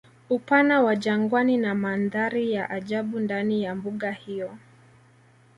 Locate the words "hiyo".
4.11-4.57